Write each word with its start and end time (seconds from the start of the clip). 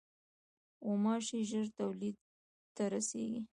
غوماشې 0.85 1.39
ژر 1.49 1.65
تولید 1.79 2.15
ته 2.75 2.83
رسېږي. 2.93 3.41